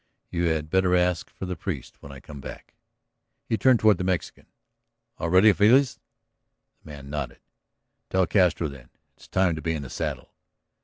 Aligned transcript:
You 0.31 0.45
had 0.45 0.71
better 0.71 0.95
ask 0.95 1.29
for 1.29 1.45
the 1.45 1.55
priest 1.55 2.01
when 2.01 2.11
I 2.11 2.19
come 2.19 2.41
back." 2.41 2.73
He 3.45 3.55
turned 3.55 3.79
toward 3.79 3.99
the 3.99 4.03
Mexican. 4.03 4.47
"All 5.19 5.29
ready, 5.29 5.53
Feliz?" 5.53 5.99
The 6.83 6.89
man 6.89 7.11
nodded. 7.11 7.37
"Tell 8.09 8.25
Castro, 8.25 8.67
then. 8.67 8.89
It's 9.15 9.27
time 9.27 9.53
to 9.55 9.61
be 9.61 9.73
in 9.75 9.83
the 9.83 9.91
saddle." 9.91 10.31